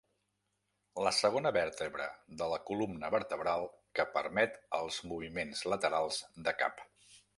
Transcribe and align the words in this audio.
La 1.07 1.09
segona 1.17 1.51
vèrtebra 1.57 2.07
de 2.41 2.47
la 2.53 2.57
columna 2.69 3.11
vertebral 3.17 3.67
que 3.99 4.07
permet 4.17 4.57
els 4.79 4.99
moviments 5.13 5.63
laterals 5.75 6.23
de 6.49 6.57
cap. 6.65 6.83